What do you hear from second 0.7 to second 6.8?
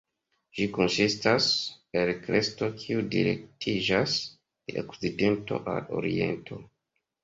konsistas el kresto kiu direktiĝas de okcidento al oriento.